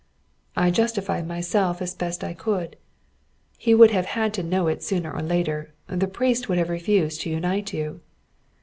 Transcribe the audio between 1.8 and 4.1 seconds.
best I could. "He would have